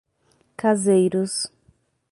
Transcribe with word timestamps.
Caseiros 0.57 1.51